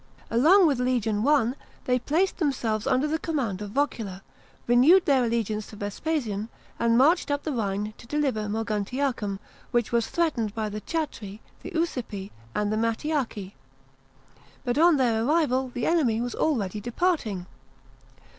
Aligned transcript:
Along 0.31 0.65
with 0.65 0.79
legion 0.79 1.23
L, 1.27 1.53
they 1.85 1.99
placed 1.99 2.37
themselves 2.37 2.87
under 2.87 3.07
the 3.07 3.19
command 3.19 3.61
of 3.61 3.69
Vocula, 3.69 4.23
renewed 4.65 5.05
their 5.05 5.23
allegiance 5.25 5.67
to 5.67 5.75
Vespasian, 5.75 6.49
and 6.79 6.97
marched 6.97 7.29
up 7.29 7.43
the 7.43 7.51
Rhine 7.51 7.93
to 7.99 8.07
deliver 8.07 8.49
Moguntiacum, 8.49 9.37
which 9.69 9.91
was 9.91 10.07
threatened 10.07 10.55
by 10.55 10.69
the 10.69 10.81
Chatti, 10.81 11.39
the 11.61 11.69
Usipi, 11.75 12.31
and 12.55 12.73
the 12.73 12.77
Mattiaci. 12.77 13.53
But 14.65 14.79
on 14.79 14.97
their 14.97 15.23
arrival 15.23 15.69
the 15.71 15.85
enemy 15.85 16.19
was 16.19 16.33
already 16.33 16.81
departing. 16.81 17.45